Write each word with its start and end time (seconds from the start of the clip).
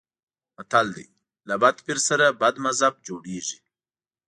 متل 0.55 0.87
دی: 0.95 1.07
له 1.47 1.55
بد 1.61 1.75
پیر 1.85 1.99
سره 2.07 2.25
بد 2.41 2.55
مذهب 2.65 2.93
جوړېږي. 3.07 3.57